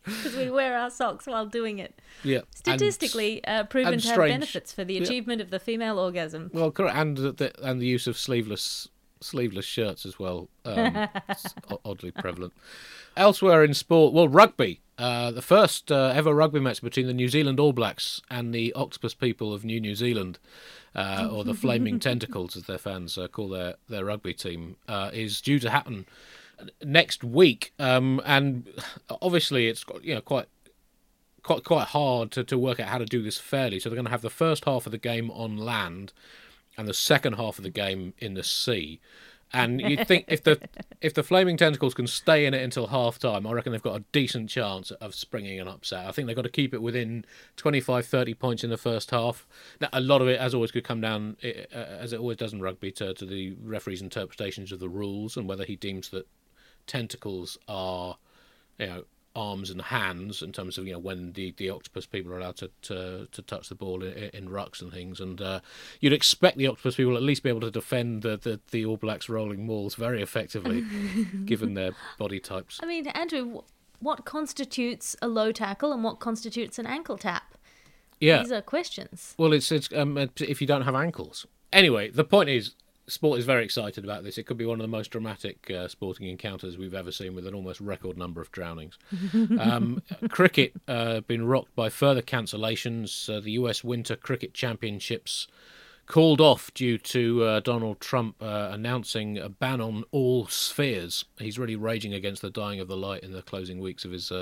Because 0.04 0.34
we 0.34 0.50
wear 0.50 0.76
our 0.76 0.90
socks 0.90 1.28
while 1.28 1.46
doing 1.46 1.78
it. 1.78 2.00
yeah, 2.24 2.40
Statistically, 2.52 3.44
uh, 3.44 3.62
proven 3.64 4.00
to 4.00 4.08
have 4.08 4.14
strange- 4.14 4.32
benefits 4.32 4.72
for 4.72 4.82
the 4.82 4.94
yeah. 4.94 5.02
achievement 5.02 5.40
of 5.40 5.50
the 5.50 5.60
female 5.60 5.96
orgasm. 5.96 6.50
Well, 6.52 6.72
correct, 6.72 6.96
and 6.96 7.16
the 7.16 7.52
and 7.62 7.80
the 7.80 7.86
use 7.86 8.08
of 8.08 8.18
sleeveless 8.18 8.88
sleeveless 9.20 9.64
shirts 9.64 10.04
as 10.04 10.18
well. 10.18 10.48
Um, 10.64 11.08
it's 11.28 11.54
oddly 11.84 12.10
prevalent. 12.10 12.52
Elsewhere 13.16 13.62
in 13.62 13.74
sport, 13.74 14.12
well, 14.12 14.26
rugby. 14.26 14.80
Uh, 15.02 15.32
the 15.32 15.42
first 15.42 15.90
uh, 15.90 16.12
ever 16.14 16.32
rugby 16.32 16.60
match 16.60 16.80
between 16.80 17.08
the 17.08 17.12
New 17.12 17.28
Zealand 17.28 17.58
All 17.58 17.72
Blacks 17.72 18.22
and 18.30 18.54
the 18.54 18.72
Octopus 18.74 19.14
people 19.14 19.52
of 19.52 19.64
New 19.64 19.80
New 19.80 19.96
Zealand, 19.96 20.38
uh, 20.94 21.28
or 21.28 21.42
the 21.42 21.54
Flaming 21.54 21.98
Tentacles, 22.08 22.56
as 22.56 22.66
their 22.66 22.78
fans 22.78 23.18
uh, 23.18 23.26
call 23.26 23.48
their 23.48 23.74
their 23.88 24.04
rugby 24.04 24.32
team, 24.32 24.76
uh, 24.86 25.10
is 25.12 25.40
due 25.40 25.58
to 25.58 25.70
happen 25.70 26.06
next 26.84 27.24
week. 27.24 27.72
Um, 27.80 28.22
and 28.24 28.68
obviously, 29.20 29.66
it's 29.66 29.82
got, 29.82 30.04
you 30.04 30.14
know 30.14 30.20
quite 30.20 30.46
quite 31.42 31.64
quite 31.64 31.88
hard 31.88 32.30
to, 32.30 32.44
to 32.44 32.56
work 32.56 32.78
out 32.78 32.86
how 32.86 32.98
to 32.98 33.04
do 33.04 33.22
this 33.22 33.38
fairly. 33.38 33.80
So 33.80 33.88
they're 33.88 33.96
going 33.96 34.06
to 34.06 34.12
have 34.12 34.22
the 34.22 34.30
first 34.30 34.66
half 34.66 34.86
of 34.86 34.92
the 34.92 34.98
game 34.98 35.32
on 35.32 35.56
land, 35.56 36.12
and 36.78 36.86
the 36.86 36.94
second 36.94 37.32
half 37.32 37.58
of 37.58 37.64
the 37.64 37.70
game 37.70 38.14
in 38.18 38.34
the 38.34 38.44
sea. 38.44 39.00
And 39.54 39.80
you 39.80 40.02
think 40.04 40.24
if 40.28 40.42
the 40.42 40.60
if 41.00 41.12
the 41.12 41.22
flaming 41.22 41.56
tentacles 41.56 41.94
can 41.94 42.06
stay 42.06 42.46
in 42.46 42.54
it 42.54 42.62
until 42.62 42.86
half 42.86 43.18
time, 43.18 43.46
I 43.46 43.52
reckon 43.52 43.72
they've 43.72 43.82
got 43.82 44.00
a 44.00 44.04
decent 44.12 44.48
chance 44.48 44.90
of 44.92 45.14
springing 45.14 45.60
an 45.60 45.68
upset. 45.68 46.06
I 46.06 46.12
think 46.12 46.26
they've 46.26 46.36
got 46.36 46.42
to 46.42 46.50
keep 46.50 46.72
it 46.72 46.80
within 46.80 47.24
25, 47.56 48.06
30 48.06 48.34
points 48.34 48.64
in 48.64 48.70
the 48.70 48.78
first 48.78 49.10
half. 49.10 49.46
Now, 49.80 49.88
a 49.92 50.00
lot 50.00 50.22
of 50.22 50.28
it, 50.28 50.40
as 50.40 50.54
always, 50.54 50.70
could 50.70 50.84
come 50.84 51.00
down, 51.00 51.36
uh, 51.44 51.76
as 51.76 52.12
it 52.12 52.20
always 52.20 52.38
does 52.38 52.52
in 52.52 52.60
rugby, 52.60 52.92
to, 52.92 53.12
to 53.14 53.26
the 53.26 53.54
referee's 53.62 54.00
interpretations 54.00 54.72
of 54.72 54.80
the 54.80 54.88
rules 54.88 55.36
and 55.36 55.46
whether 55.48 55.64
he 55.64 55.76
deems 55.76 56.08
that 56.10 56.26
tentacles 56.86 57.58
are, 57.68 58.16
you 58.78 58.86
know, 58.86 59.04
arms 59.34 59.70
and 59.70 59.80
hands 59.82 60.42
in 60.42 60.52
terms 60.52 60.76
of 60.76 60.86
you 60.86 60.92
know 60.92 60.98
when 60.98 61.32
the, 61.32 61.52
the 61.56 61.70
octopus 61.70 62.04
people 62.06 62.32
are 62.32 62.38
allowed 62.38 62.56
to, 62.56 62.70
to, 62.82 63.26
to 63.32 63.42
touch 63.42 63.68
the 63.68 63.74
ball 63.74 64.02
in, 64.02 64.12
in 64.34 64.48
rucks 64.48 64.82
and 64.82 64.92
things 64.92 65.20
and 65.20 65.40
uh, 65.40 65.60
you'd 66.00 66.12
expect 66.12 66.58
the 66.58 66.66
octopus 66.66 66.96
people 66.96 67.16
at 67.16 67.22
least 67.22 67.42
be 67.42 67.48
able 67.48 67.60
to 67.60 67.70
defend 67.70 68.22
the, 68.22 68.36
the, 68.36 68.60
the 68.70 68.84
All 68.84 68.96
Blacks 68.96 69.28
rolling 69.28 69.64
mauls 69.66 69.94
very 69.94 70.20
effectively 70.22 70.84
given 71.44 71.74
their 71.74 71.92
body 72.18 72.40
types. 72.40 72.78
I 72.82 72.86
mean, 72.86 73.06
Andrew, 73.08 73.62
what 74.00 74.24
constitutes 74.24 75.16
a 75.22 75.28
low 75.28 75.52
tackle 75.52 75.92
and 75.92 76.04
what 76.04 76.18
constitutes 76.18 76.78
an 76.78 76.86
ankle 76.86 77.16
tap? 77.16 77.54
Yeah, 78.20 78.42
These 78.42 78.52
are 78.52 78.62
questions. 78.62 79.34
well 79.38 79.52
it's 79.52 79.72
it's 79.72 79.88
um, 79.94 80.16
if 80.38 80.60
you 80.60 80.66
don't 80.66 80.82
have 80.82 80.94
ankles. 80.94 81.46
Anyway, 81.72 82.10
the 82.10 82.24
point 82.24 82.48
is 82.50 82.74
sport 83.06 83.38
is 83.38 83.44
very 83.44 83.64
excited 83.64 84.04
about 84.04 84.24
this. 84.24 84.38
It 84.38 84.44
could 84.44 84.56
be 84.56 84.64
one 84.64 84.80
of 84.80 84.84
the 84.84 84.88
most 84.88 85.10
dramatic 85.10 85.70
uh, 85.70 85.88
sporting 85.88 86.28
encounters 86.28 86.78
we've 86.78 86.94
ever 86.94 87.12
seen, 87.12 87.34
with 87.34 87.46
an 87.46 87.54
almost 87.54 87.80
record 87.80 88.16
number 88.16 88.40
of 88.40 88.50
drownings. 88.52 88.98
um, 89.60 90.02
cricket 90.28 90.72
uh, 90.88 91.20
been 91.20 91.46
rocked 91.46 91.74
by 91.74 91.88
further 91.88 92.22
cancellations. 92.22 93.28
Uh, 93.28 93.40
the 93.40 93.52
U.S. 93.52 93.82
Winter 93.82 94.16
Cricket 94.16 94.54
Championships 94.54 95.48
called 96.06 96.40
off 96.40 96.72
due 96.74 96.98
to 96.98 97.44
uh, 97.44 97.60
Donald 97.60 98.00
Trump 98.00 98.36
uh, 98.40 98.70
announcing 98.72 99.38
a 99.38 99.48
ban 99.48 99.80
on 99.80 100.04
all 100.10 100.46
spheres. 100.46 101.24
He's 101.38 101.58
really 101.58 101.76
raging 101.76 102.12
against 102.12 102.42
the 102.42 102.50
dying 102.50 102.80
of 102.80 102.88
the 102.88 102.96
light 102.96 103.22
in 103.22 103.32
the 103.32 103.42
closing 103.42 103.80
weeks 103.80 104.04
of 104.04 104.10
his. 104.10 104.32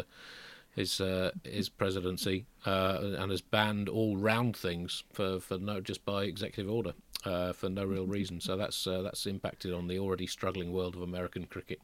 His 0.75 1.00
uh, 1.00 1.33
his 1.45 1.69
presidency 1.69 2.47
uh, 2.65 2.99
and 3.19 3.31
has 3.31 3.41
banned 3.41 3.89
all 3.89 4.17
round 4.17 4.57
things 4.57 5.05
for, 5.12 5.41
for 5.41 5.59
no 5.59 5.81
just 5.81 6.05
by 6.05 6.25
executive 6.25 6.71
order 6.73 6.95
uh, 7.25 7.53
for 7.53 7.69
no 7.69 7.85
real 7.85 8.07
reason. 8.07 8.41
So 8.41 8.57
that's 8.57 8.87
uh, 8.87 9.03
that's 9.03 9.27
impacted 9.27 9.73
on 9.73 9.89
the 9.89 9.99
already 9.99 10.27
struggling 10.27 10.73
world 10.73 10.95
of 10.95 11.03
American 11.03 11.47
cricket. 11.47 11.81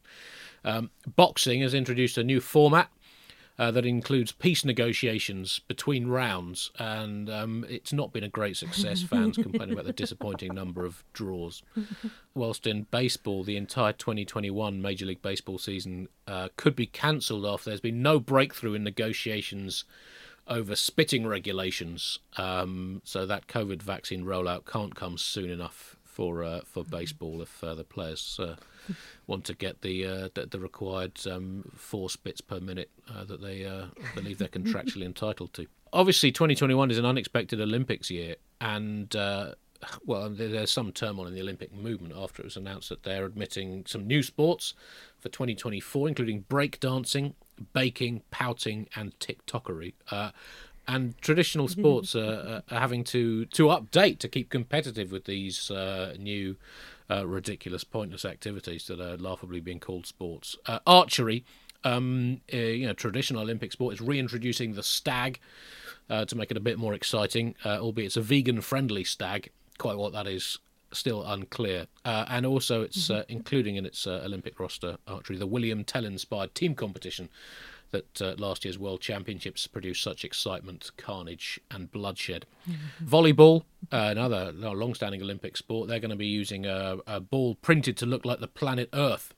Um, 0.63 0.89
boxing 1.15 1.61
has 1.61 1.73
introduced 1.73 2.17
a 2.17 2.23
new 2.23 2.39
format. 2.39 2.89
Uh, 3.59 3.71
that 3.71 3.87
includes 3.87 4.31
peace 4.31 4.63
negotiations 4.63 5.57
between 5.67 6.07
rounds, 6.07 6.69
and 6.77 7.27
um, 7.27 7.65
it's 7.67 7.91
not 7.91 8.13
been 8.13 8.23
a 8.23 8.29
great 8.29 8.55
success. 8.55 9.01
Fans 9.09 9.35
complaining 9.35 9.73
about 9.73 9.85
the 9.85 9.93
disappointing 9.93 10.53
number 10.53 10.85
of 10.85 11.03
draws. 11.13 11.63
Whilst 12.35 12.67
in 12.67 12.83
baseball, 12.91 13.43
the 13.43 13.57
entire 13.57 13.93
2021 13.93 14.79
Major 14.79 15.07
League 15.07 15.23
Baseball 15.23 15.57
season 15.57 16.07
uh, 16.27 16.49
could 16.55 16.75
be 16.75 16.85
cancelled 16.85 17.47
after 17.47 17.71
there's 17.71 17.81
been 17.81 18.03
no 18.03 18.19
breakthrough 18.19 18.75
in 18.75 18.83
negotiations 18.83 19.85
over 20.47 20.75
spitting 20.75 21.25
regulations. 21.25 22.19
Um, 22.37 23.01
so 23.03 23.25
that 23.25 23.47
COVID 23.47 23.81
vaccine 23.81 24.23
rollout 24.23 24.65
can't 24.65 24.95
come 24.95 25.17
soon 25.17 25.49
enough 25.49 25.96
for 26.17 26.43
uh, 26.43 26.61
for 26.65 26.83
baseball 26.83 27.43
if 27.43 27.63
uh, 27.63 27.75
the 27.75 27.83
players 27.83 28.39
uh, 28.41 28.55
want 29.27 29.43
to 29.45 29.53
get 29.53 29.81
the 29.83 30.03
uh, 30.03 30.29
the, 30.33 30.47
the 30.47 30.59
required 30.59 31.15
um, 31.29 31.63
four 31.75 32.09
spits 32.09 32.41
per 32.41 32.59
minute 32.59 32.89
uh, 33.13 33.23
that 33.23 33.39
they 33.39 33.63
uh, 33.63 33.85
believe 34.15 34.39
they're 34.39 34.47
contractually 34.47 35.05
entitled 35.13 35.53
to. 35.53 35.67
Obviously, 35.93 36.31
2021 36.31 36.89
is 36.89 36.97
an 36.97 37.05
unexpected 37.05 37.61
Olympics 37.61 38.09
year, 38.09 38.35
and 38.59 39.15
uh, 39.15 39.51
well, 40.07 40.27
there's 40.27 40.71
some 40.71 40.91
turmoil 40.91 41.27
in 41.27 41.35
the 41.35 41.41
Olympic 41.41 41.71
movement 41.71 42.15
after 42.17 42.41
it 42.41 42.45
was 42.45 42.57
announced 42.57 42.89
that 42.89 43.03
they're 43.03 43.25
admitting 43.25 43.85
some 43.85 44.07
new 44.07 44.23
sports 44.23 44.73
for 45.19 45.29
2024, 45.29 46.07
including 46.07 46.45
breakdancing, 46.49 47.35
baking, 47.73 48.23
pouting, 48.31 48.87
and 48.95 49.17
TikTokery. 49.19 49.93
Uh, 50.09 50.31
and 50.87 51.17
traditional 51.21 51.67
sports 51.67 52.15
are, 52.15 52.63
are, 52.69 52.79
having 52.79 53.03
to 53.05 53.45
to 53.45 53.67
update 53.67 54.19
to 54.19 54.27
keep 54.27 54.49
competitive 54.49 55.11
with 55.11 55.25
these 55.25 55.69
uh, 55.69 56.15
new 56.17 56.55
uh, 57.09 57.25
ridiculous, 57.27 57.83
pointless 57.83 58.25
activities 58.25 58.87
that 58.87 58.99
are 58.99 59.17
laughably 59.17 59.59
being 59.59 59.79
called 59.79 60.05
sports. 60.05 60.55
Uh, 60.65 60.79
archery, 60.85 61.43
um, 61.83 62.41
uh, 62.53 62.57
you 62.57 62.85
know, 62.85 62.93
traditional 62.93 63.41
Olympic 63.41 63.71
sport 63.71 63.93
is 63.93 64.01
reintroducing 64.01 64.73
the 64.73 64.83
stag 64.83 65.39
uh, 66.09 66.25
to 66.25 66.35
make 66.35 66.51
it 66.51 66.57
a 66.57 66.61
bit 66.61 66.77
more 66.77 66.93
exciting, 66.93 67.55
uh, 67.65 67.79
albeit 67.79 68.07
it's 68.07 68.17
a 68.17 68.21
vegan-friendly 68.21 69.03
stag. 69.03 69.49
Quite 69.77 69.97
what 69.97 70.13
that 70.13 70.27
is 70.27 70.59
still 70.91 71.23
unclear. 71.23 71.87
Uh, 72.05 72.25
and 72.29 72.45
also, 72.45 72.81
it's 72.81 73.09
uh, 73.09 73.23
including 73.27 73.75
in 73.75 73.85
its 73.85 74.07
uh, 74.07 74.21
Olympic 74.23 74.59
roster 74.59 74.97
archery 75.07 75.37
the 75.37 75.47
William 75.47 75.83
Tell 75.83 76.05
inspired 76.05 76.55
team 76.55 76.75
competition 76.75 77.29
that 77.91 78.21
uh, 78.21 78.35
last 78.37 78.65
year's 78.65 78.77
World 78.77 79.01
Championships 79.01 79.67
produced 79.67 80.03
such 80.03 80.25
excitement, 80.25 80.91
carnage, 80.97 81.59
and 81.71 81.91
bloodshed. 81.91 82.45
Volleyball, 83.03 83.63
uh, 83.91 84.09
another 84.11 84.51
long 84.53 84.93
standing 84.93 85.21
Olympic 85.21 85.57
sport, 85.57 85.87
they're 85.87 85.99
going 85.99 86.11
to 86.11 86.15
be 86.15 86.27
using 86.27 86.65
a, 86.65 86.97
a, 87.07 87.19
ball 87.19 87.55
printed 87.55 87.97
to 87.97 88.05
look 88.05 88.25
like 88.25 88.39
the 88.39 88.47
planet 88.47 88.89
Earth. 88.93 89.33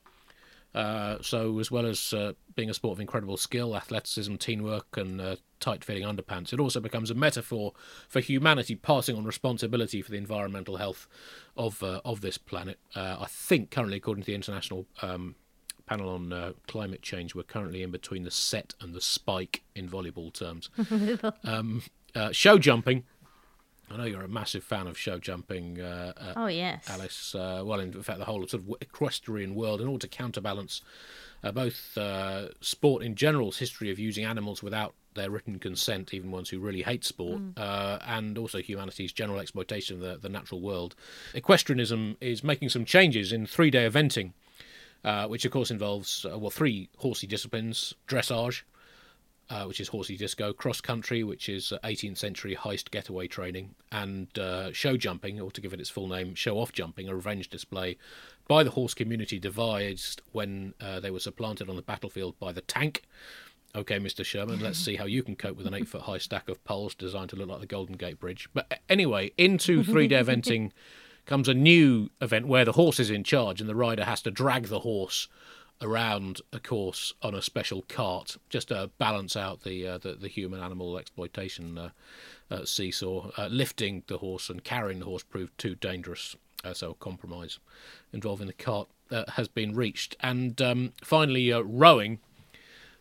Uh, 0.72 1.18
so, 1.20 1.58
as 1.58 1.70
well 1.70 1.84
as 1.84 2.12
uh, 2.12 2.32
being 2.54 2.70
a 2.70 2.74
sport 2.74 2.96
of 2.96 3.00
incredible 3.00 3.36
skill, 3.36 3.76
athleticism, 3.76 4.36
teamwork, 4.36 4.96
and 4.96 5.20
uh, 5.20 5.34
tight 5.58 5.84
fitting 5.84 6.04
underpants, 6.04 6.52
it 6.52 6.60
also 6.60 6.78
becomes 6.78 7.10
a 7.10 7.14
metaphor 7.14 7.72
for 8.08 8.20
humanity 8.20 8.76
passing 8.76 9.16
on 9.16 9.24
responsibility 9.24 10.00
for 10.00 10.12
the 10.12 10.16
environmental 10.16 10.76
health 10.76 11.08
of 11.56 11.82
uh, 11.82 12.00
of 12.04 12.20
this 12.20 12.38
planet. 12.38 12.78
I 12.94 13.26
think 13.28 13.72
currently, 13.72 13.96
according 13.96 14.22
to 14.22 14.26
the 14.26 14.34
International 14.36 14.86
um, 15.02 15.34
panel 15.90 16.08
on 16.08 16.32
uh, 16.32 16.52
climate 16.68 17.02
change, 17.02 17.34
we're 17.34 17.42
currently 17.42 17.82
in 17.82 17.90
between 17.90 18.22
the 18.22 18.30
set 18.30 18.74
and 18.80 18.94
the 18.94 19.00
spike 19.00 19.62
in 19.74 19.88
volleyball 19.88 20.32
terms. 20.32 20.70
um, 21.44 21.82
uh, 22.14 22.30
show 22.30 22.58
jumping. 22.58 23.04
I 23.90 23.96
know 23.96 24.04
you're 24.04 24.22
a 24.22 24.28
massive 24.28 24.62
fan 24.62 24.86
of 24.86 24.96
show 24.96 25.18
jumping. 25.18 25.80
Uh, 25.80 26.12
uh 26.16 26.32
oh 26.36 26.46
yes, 26.46 26.88
Alice. 26.88 27.34
Uh, 27.34 27.62
well, 27.64 27.80
in 27.80 27.92
fact, 28.04 28.20
the 28.20 28.24
whole 28.24 28.46
sort 28.46 28.62
of 28.62 28.74
equestrian 28.80 29.56
world, 29.56 29.80
in 29.80 29.88
order 29.88 30.06
to 30.06 30.08
counterbalance 30.08 30.80
uh, 31.42 31.50
both 31.50 31.98
sport 32.60 33.02
in 33.02 33.16
general's 33.16 33.58
history 33.58 33.90
of 33.90 33.98
using 33.98 34.24
animals 34.24 34.62
without 34.62 34.94
their 35.14 35.28
written 35.28 35.58
consent, 35.58 36.14
even 36.14 36.30
ones 36.30 36.50
who 36.50 36.60
really 36.60 36.82
hate 36.82 37.04
sport, 37.04 37.40
mm. 37.40 37.52
uh, 37.56 37.98
and 38.06 38.38
also 38.38 38.58
humanity's 38.58 39.12
general 39.12 39.40
exploitation 39.40 39.96
of 39.96 40.02
the, 40.02 40.18
the, 40.18 40.28
natural 40.28 40.60
world. 40.60 40.94
Equestrianism 41.34 42.16
is 42.20 42.44
making 42.44 42.68
some 42.68 42.84
changes 42.84 43.32
in 43.32 43.44
three 43.44 43.72
day 43.72 43.90
eventing 43.90 44.34
uh, 45.04 45.26
which 45.26 45.44
of 45.44 45.52
course 45.52 45.70
involves 45.70 46.24
uh, 46.24 46.38
well 46.38 46.50
three 46.50 46.88
horsey 46.98 47.26
disciplines: 47.26 47.94
dressage, 48.06 48.62
uh, 49.50 49.64
which 49.64 49.80
is 49.80 49.88
horsey 49.88 50.16
disco, 50.16 50.52
cross 50.52 50.80
country, 50.80 51.24
which 51.24 51.48
is 51.48 51.72
18th 51.82 52.18
century 52.18 52.54
heist 52.54 52.90
getaway 52.90 53.26
training, 53.26 53.74
and 53.90 54.38
uh, 54.38 54.72
show 54.72 54.96
jumping, 54.96 55.40
or 55.40 55.50
to 55.50 55.60
give 55.60 55.72
it 55.72 55.80
its 55.80 55.90
full 55.90 56.06
name, 56.06 56.34
show 56.34 56.58
off 56.58 56.72
jumping, 56.72 57.08
a 57.08 57.14
revenge 57.14 57.48
display 57.48 57.96
by 58.46 58.62
the 58.62 58.70
horse 58.70 58.94
community 58.94 59.38
devised 59.38 60.22
when 60.32 60.74
uh, 60.80 61.00
they 61.00 61.10
were 61.10 61.20
supplanted 61.20 61.68
on 61.68 61.76
the 61.76 61.82
battlefield 61.82 62.38
by 62.38 62.52
the 62.52 62.60
tank. 62.62 63.02
Okay, 63.74 63.98
Mr. 63.98 64.24
Sherman, 64.24 64.60
let's 64.60 64.78
see 64.78 64.96
how 64.96 65.04
you 65.04 65.22
can 65.22 65.36
cope 65.36 65.56
with 65.56 65.66
an 65.66 65.74
eight 65.74 65.86
foot 65.86 66.02
high 66.02 66.18
stack 66.18 66.48
of 66.48 66.62
poles 66.64 66.94
designed 66.94 67.30
to 67.30 67.36
look 67.36 67.48
like 67.48 67.60
the 67.60 67.66
Golden 67.66 67.96
Gate 67.96 68.18
Bridge. 68.18 68.48
But 68.52 68.80
anyway, 68.88 69.32
into 69.38 69.84
three 69.84 70.08
day 70.08 70.20
eventing 70.20 70.72
comes 71.26 71.48
a 71.48 71.54
new 71.54 72.10
event 72.20 72.46
where 72.46 72.64
the 72.64 72.72
horse 72.72 73.00
is 73.00 73.10
in 73.10 73.24
charge 73.24 73.60
and 73.60 73.68
the 73.68 73.74
rider 73.74 74.04
has 74.04 74.22
to 74.22 74.30
drag 74.30 74.66
the 74.66 74.80
horse 74.80 75.28
around 75.82 76.40
a 76.52 76.60
course 76.60 77.14
on 77.22 77.34
a 77.34 77.42
special 77.42 77.82
cart 77.88 78.36
just 78.48 78.68
to 78.68 78.90
balance 78.98 79.36
out 79.36 79.62
the 79.62 79.86
uh, 79.86 79.98
the, 79.98 80.12
the, 80.12 80.28
human 80.28 80.60
animal 80.60 80.98
exploitation 80.98 81.78
uh, 81.78 81.90
uh, 82.50 82.64
seesaw. 82.64 83.30
Uh, 83.36 83.46
lifting 83.46 84.02
the 84.06 84.18
horse 84.18 84.50
and 84.50 84.62
carrying 84.62 84.98
the 84.98 85.06
horse 85.06 85.22
proved 85.22 85.56
too 85.58 85.74
dangerous, 85.74 86.36
uh, 86.64 86.74
so 86.74 86.90
a 86.90 86.94
compromise 86.94 87.58
involving 88.12 88.46
the 88.46 88.52
cart 88.52 88.88
uh, 89.10 89.24
has 89.32 89.48
been 89.48 89.74
reached. 89.74 90.16
And 90.20 90.60
um, 90.60 90.92
finally, 91.02 91.52
rowing. 91.52 92.18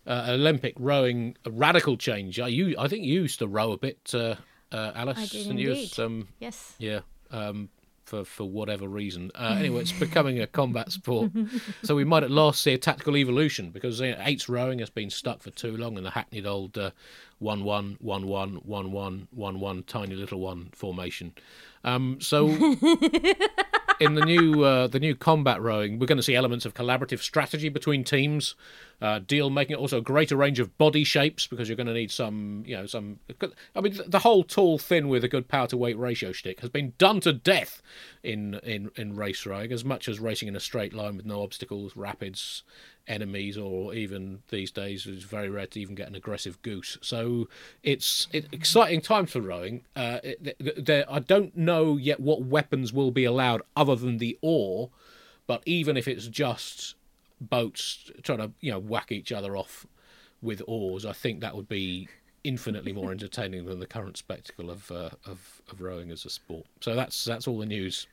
Olympic 0.08 0.74
rowing, 0.80 1.38
a 1.46 1.52
radical 1.52 1.96
change. 1.96 2.40
I, 2.40 2.48
you, 2.48 2.74
I 2.80 2.88
think 2.88 3.06
you 3.06 3.22
used 3.22 3.38
to 3.40 3.48
row 3.48 3.74
a 3.74 3.78
bit, 3.78 4.12
Alice. 4.12 5.18
I 5.20 5.26
did 5.28 5.46
indeed. 5.46 6.00
Um, 6.00 6.30
yes. 6.40 6.74
Yeah. 6.80 7.02
Um, 7.30 7.70
for, 8.10 8.26
for 8.26 8.50
whatever 8.50 8.88
reason. 8.88 9.32
Uh, 9.36 9.56
anyway, 9.60 9.82
it's 9.82 9.92
becoming 10.00 10.40
a 10.40 10.48
combat 10.48 10.92
sport. 10.92 11.32
so 11.84 11.96
we 11.96 12.04
might 12.04 12.24
at 12.24 12.32
last 12.32 12.62
see 12.62 12.74
a 12.74 12.78
tactical 12.78 13.16
evolution 13.16 13.70
because 13.70 14.02
you 14.02 14.12
know, 14.12 14.18
eights 14.22 14.50
rowing 14.50 14.80
has 14.80 14.90
been 14.90 15.10
stuck 15.10 15.42
for 15.42 15.52
too 15.52 15.78
long 15.78 15.98
in 15.98 16.04
the 16.04 16.10
hackneyed 16.10 16.46
old 16.46 16.78
uh, 16.78 16.92
1 17.38 17.64
1 17.64 17.98
1 18.00 18.28
1 18.28 18.62
1 18.64 18.92
1 18.92 19.28
1 19.32 19.60
1 19.60 19.84
tiny 19.84 20.16
little 20.16 20.40
one 20.40 20.70
formation. 20.74 21.34
Um, 21.84 22.18
so 22.20 22.48
in 24.00 24.16
the 24.16 24.26
new 24.26 24.64
uh, 24.64 24.88
the 24.88 25.00
new 25.00 25.16
combat 25.16 25.62
rowing, 25.62 26.00
we're 26.00 26.06
going 26.06 26.18
to 26.18 26.24
see 26.24 26.36
elements 26.36 26.66
of 26.66 26.74
collaborative 26.74 27.20
strategy 27.20 27.70
between 27.70 28.04
teams, 28.04 28.56
uh, 29.02 29.20
deal 29.20 29.50
making, 29.50 29.76
also 29.76 29.98
a 29.98 30.02
greater 30.02 30.36
range 30.36 30.60
of 30.60 30.78
body 30.78 31.04
shapes 31.04 31.48
because 31.48 31.68
you're 31.68 31.76
going 31.76 31.88
to 31.88 31.94
need 31.94 32.12
some, 32.12 32.64
you 32.66 32.76
know, 32.76 32.86
some. 32.86 33.20
I 33.76 33.82
mean, 33.82 34.00
the 34.08 34.20
whole 34.20 34.44
tall 34.44 34.78
thin 34.78 35.10
with 35.10 35.24
a 35.24 35.28
good 35.28 35.48
power 35.48 35.68
to 35.68 35.78
weight 35.78 35.98
ratio 35.98 36.32
stick 36.32 36.62
has 36.62 36.70
been 36.70 36.94
done 36.98 37.20
to 37.22 37.34
death 37.34 37.82
in 38.24 38.56
in 38.64 38.92
in 38.96 39.16
race 39.16 39.46
rowing, 39.46 39.72
as 39.72 39.84
much 39.84 40.08
as 40.08 40.20
racing 40.20 40.48
in 40.48 40.56
a 40.56 40.62
straight 40.62 40.94
line 40.94 41.18
with 41.18 41.26
no 41.26 41.44
obstacles, 41.44 41.96
rapids, 41.96 42.64
enemies, 43.10 43.58
or 43.58 43.94
even 43.94 44.42
these 44.50 44.72
days 44.72 45.06
it's 45.06 45.24
very 45.24 45.50
rare 45.50 45.68
to 45.68 45.80
even 45.82 45.96
get 45.96 46.08
an 46.08 46.16
aggressive 46.16 46.62
goose. 46.62 46.98
So 47.02 47.50
it's 47.84 48.28
it, 48.32 48.46
exciting 48.52 49.02
times 49.02 49.32
for 49.32 49.42
rowing. 49.42 49.84
Uh, 49.96 50.20
it, 50.24 50.86
there, 50.86 51.06
I 51.10 51.20
don't 51.20 51.56
know 51.58 51.98
yet 51.98 52.20
what 52.20 52.44
weapons 52.44 52.94
will 52.94 53.12
be 53.12 53.26
allowed 53.26 53.62
other 53.76 53.96
than 53.96 54.18
the 54.18 54.38
oar, 54.42 54.90
but 55.48 55.64
even 55.66 55.98
if 55.98 56.08
it's 56.08 56.28
just 56.28 56.96
boats 57.42 58.12
trying 58.22 58.40
to 58.40 58.52
you 58.62 58.72
know 58.72 58.80
whack 58.80 59.12
each 59.12 59.32
other 59.32 59.58
off 59.58 59.86
with 60.42 60.62
oars, 60.68 61.06
I 61.06 61.14
think 61.14 61.42
that 61.42 61.56
would 61.56 61.68
be 61.68 62.08
infinitely 62.44 62.94
more 62.94 63.12
entertaining 63.12 63.66
than 63.66 63.80
the 63.80 63.86
current 63.86 64.16
spectacle 64.16 64.70
of, 64.70 64.90
uh, 64.92 65.10
of 65.26 65.62
of 65.70 65.82
rowing 65.82 66.12
as 66.12 66.26
a 66.26 66.30
sport. 66.30 66.68
So 66.80 66.96
that's 66.96 67.26
that's 67.26 67.48
all 67.48 67.58
the 67.58 67.66
news 67.66 68.08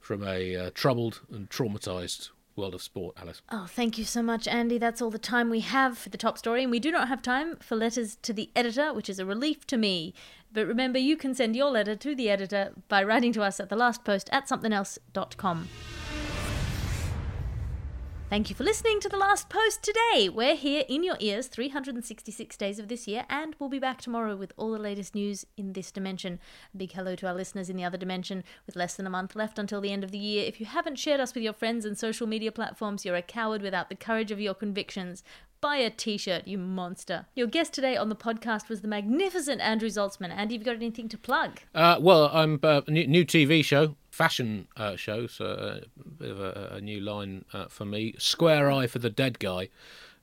from 0.00 0.22
a 0.22 0.56
uh, 0.56 0.70
troubled 0.74 1.22
and 1.32 1.48
traumatized 1.48 2.28
world 2.56 2.74
of 2.74 2.82
sport, 2.82 3.16
Alice. 3.20 3.42
Oh, 3.50 3.66
thank 3.68 3.98
you 3.98 4.04
so 4.04 4.22
much, 4.22 4.46
Andy. 4.46 4.78
That's 4.78 5.02
all 5.02 5.10
the 5.10 5.18
time 5.18 5.50
we 5.50 5.60
have 5.60 5.98
for 5.98 6.08
the 6.08 6.18
top 6.18 6.38
story, 6.38 6.62
and 6.62 6.70
we 6.70 6.80
do 6.80 6.90
not 6.90 7.08
have 7.08 7.22
time 7.22 7.56
for 7.56 7.76
letters 7.76 8.16
to 8.22 8.32
the 8.32 8.50
editor, 8.54 8.92
which 8.92 9.08
is 9.08 9.18
a 9.18 9.26
relief 9.26 9.66
to 9.68 9.76
me. 9.76 10.14
But 10.52 10.66
remember, 10.66 10.98
you 10.98 11.16
can 11.16 11.34
send 11.34 11.56
your 11.56 11.70
letter 11.70 11.96
to 11.96 12.14
the 12.14 12.30
editor 12.30 12.72
by 12.88 13.02
writing 13.02 13.32
to 13.32 13.42
us 13.42 13.58
at 13.58 13.70
the 13.70 13.76
last 13.76 14.04
post 14.04 14.28
at 14.32 14.48
somethingelse.com. 14.48 15.68
Thank 18.30 18.48
you 18.48 18.56
for 18.56 18.64
listening 18.64 19.00
to 19.00 19.08
the 19.08 19.18
last 19.18 19.48
post 19.50 19.82
today. 19.82 20.28
We're 20.28 20.56
here 20.56 20.84
in 20.88 21.04
your 21.04 21.16
ears 21.20 21.46
366 21.46 22.56
days 22.56 22.78
of 22.78 22.88
this 22.88 23.06
year, 23.06 23.26
and 23.28 23.54
we'll 23.58 23.68
be 23.68 23.78
back 23.78 24.00
tomorrow 24.00 24.34
with 24.34 24.52
all 24.56 24.72
the 24.72 24.78
latest 24.78 25.14
news 25.14 25.44
in 25.58 25.74
this 25.74 25.92
dimension. 25.92 26.40
A 26.72 26.78
big 26.78 26.92
hello 26.92 27.14
to 27.16 27.28
our 27.28 27.34
listeners 27.34 27.68
in 27.68 27.76
the 27.76 27.84
other 27.84 27.98
dimension 27.98 28.42
with 28.66 28.76
less 28.76 28.94
than 28.94 29.06
a 29.06 29.10
month 29.10 29.36
left 29.36 29.58
until 29.58 29.80
the 29.80 29.92
end 29.92 30.02
of 30.02 30.10
the 30.10 30.18
year. 30.18 30.46
If 30.46 30.58
you 30.58 30.66
haven't 30.66 30.98
shared 30.98 31.20
us 31.20 31.34
with 31.34 31.44
your 31.44 31.52
friends 31.52 31.84
and 31.84 31.98
social 31.98 32.26
media 32.26 32.50
platforms, 32.50 33.04
you're 33.04 33.14
a 33.14 33.22
coward 33.22 33.60
without 33.62 33.88
the 33.88 33.94
courage 33.94 34.32
of 34.32 34.40
your 34.40 34.54
convictions. 34.54 35.22
Buy 35.60 35.76
a 35.76 35.90
t 35.90 36.16
shirt, 36.16 36.48
you 36.48 36.58
monster. 36.58 37.26
Your 37.34 37.46
guest 37.46 37.72
today 37.72 37.96
on 37.96 38.08
the 38.08 38.16
podcast 38.16 38.68
was 38.68 38.80
the 38.80 38.88
magnificent 38.88 39.60
Andrew 39.60 39.88
Zaltzman. 39.88 40.30
Andy, 40.30 40.54
have 40.54 40.62
you 40.62 40.64
got 40.64 40.76
anything 40.76 41.08
to 41.10 41.18
plug? 41.18 41.60
Uh, 41.74 41.98
well, 42.00 42.30
I'm 42.32 42.58
uh, 42.62 42.80
new, 42.88 43.06
new 43.06 43.24
TV 43.24 43.64
show 43.64 43.96
fashion 44.14 44.68
uh, 44.76 44.94
show, 44.94 45.26
so 45.26 45.44
uh, 45.44 45.80
a 46.00 46.08
bit 46.08 46.30
of 46.30 46.38
a, 46.40 46.74
a 46.74 46.80
new 46.80 47.00
line 47.00 47.44
uh, 47.52 47.66
for 47.66 47.84
me. 47.84 48.14
Square 48.16 48.70
Eye 48.70 48.86
for 48.86 49.00
the 49.00 49.10
Dead 49.10 49.40
Guy, 49.40 49.68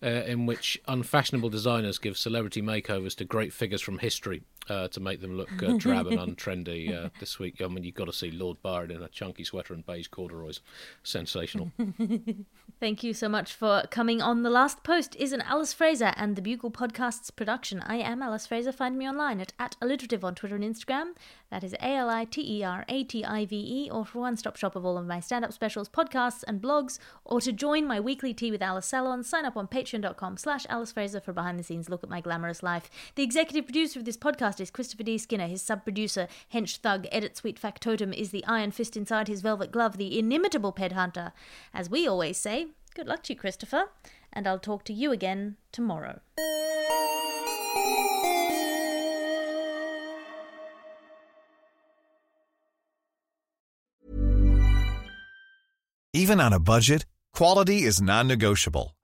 uh, 0.02 0.08
in 0.08 0.46
which 0.46 0.82
unfashionable 0.88 1.50
designers 1.50 1.98
give 1.98 2.18
celebrity 2.18 2.62
makeovers 2.62 3.16
to 3.18 3.26
great 3.26 3.52
figures 3.52 3.82
from 3.82 4.00
history 4.00 4.44
uh, 4.70 4.88
to 4.90 5.00
make 5.00 5.22
them 5.22 5.38
look 5.38 5.50
uh, 5.64 5.74
drab 5.78 6.08
and 6.08 6.20
untrendy. 6.20 6.94
Uh, 6.94 7.10
this 7.20 7.40
week, 7.40 7.62
I 7.62 7.68
mean, 7.68 7.84
you've 7.84 7.96
got 7.96 8.06
to 8.06 8.14
see 8.14 8.32
Lord 8.32 8.62
Byron 8.62 8.92
in 8.92 9.02
a 9.02 9.10
chunky 9.10 9.44
sweater 9.44 9.74
and 9.74 9.86
beige 9.86 10.08
corduroys. 10.08 10.60
Sensational. 11.04 11.72
Thank 12.80 13.04
you 13.04 13.14
so 13.14 13.30
much 13.30 13.54
for 13.54 13.84
coming 13.92 14.22
on. 14.22 14.44
The 14.44 14.50
Last 14.50 14.84
Post 14.84 15.16
is 15.18 15.34
an 15.34 15.42
Alice 15.42 15.74
Fraser 15.74 16.14
and 16.16 16.36
the 16.36 16.42
Bugle 16.42 16.72
Podcasts 16.72 17.36
production. 17.36 17.82
I 17.82 17.98
am 17.98 18.24
Alice 18.24 18.48
Fraser. 18.48 18.72
Find 18.72 18.98
me 18.98 19.08
online 19.08 19.40
at, 19.40 19.54
at 19.60 19.76
alliterative 19.82 20.24
on 20.24 20.36
Twitter 20.36 20.56
and 20.56 20.64
Instagram. 20.64 21.12
That 21.52 21.64
is 21.64 21.74
A 21.74 21.96
L 21.96 22.10
I 22.10 22.26
T 22.26 22.60
E 22.60 22.64
R 22.64 22.86
A 22.88 23.04
T 23.04 23.26
I 23.26 23.46
V 23.46 23.56
E, 23.56 23.90
or 23.92 24.06
for 24.06 24.20
one 24.20 24.38
stop 24.38 24.56
shop 24.56 24.76
of 24.76 24.86
all 24.86 24.98
of 24.98 25.06
my 25.06 25.20
stand 25.20 25.44
up 25.44 25.54
specials, 25.54 25.90
podcasts, 25.90 26.44
and 26.48 26.62
blogs, 26.62 26.98
or 27.26 27.42
to 27.42 27.52
join 27.52 27.86
my 27.86 28.00
weekly 28.00 28.34
tea 28.34 28.52
with 28.52 28.62
Alice 28.62 28.86
salon, 28.86 29.24
sign 29.24 29.46
up 29.46 29.58
on 29.58 29.68
patreon.com 29.68 30.38
slash 30.38 30.66
Alice 30.70 30.94
Fraser 30.94 31.20
for 31.20 31.34
behind 31.34 31.60
the 31.60 31.64
scenes 31.64 31.90
look 31.90 32.04
at 32.04 32.10
my 32.10 32.22
glamorous 32.22 32.64
life. 32.64 32.90
The 33.16 33.24
executive 33.24 33.66
producer 33.66 34.00
of 34.00 34.06
this 34.06 34.18
podcast 34.18 34.61
is 34.62 34.72
Christopher 34.72 35.04
D. 35.04 35.18
Skinner. 35.18 35.48
His 35.48 35.62
sub 35.62 35.84
producer, 35.84 36.28
hench 36.54 36.78
thug, 36.78 37.08
edit 37.12 37.36
sweet 37.36 37.60
factotum 37.60 38.14
is 38.14 38.32
the 38.32 38.46
iron 38.46 38.72
fist 38.72 38.96
inside 38.96 39.28
his 39.28 39.42
velvet 39.42 39.72
glove, 39.72 39.98
the 39.98 40.18
inimitable 40.18 40.72
ped 40.72 40.94
hunter. 40.94 41.34
As 41.74 41.90
we 41.90 42.08
always 42.08 42.38
say, 42.38 42.68
good 42.96 43.08
luck 43.08 43.24
to 43.24 43.34
you, 43.34 43.40
Christopher, 43.40 43.86
and 44.32 44.48
I'll 44.48 44.60
talk 44.60 44.84
to 44.86 44.94
you 44.94 45.12
again 45.12 45.58
tomorrow. 45.72 46.22
Even 56.14 56.42
on 56.42 56.54
a 56.54 56.60
budget, 56.60 57.06
quality 57.34 57.84
is 57.84 58.02
non-negotiable. 58.02 58.96